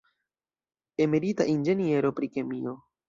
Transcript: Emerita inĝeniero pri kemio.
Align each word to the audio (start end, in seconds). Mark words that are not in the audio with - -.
Emerita 1.05 1.47
inĝeniero 1.53 2.13
pri 2.21 2.31
kemio. 2.39 2.75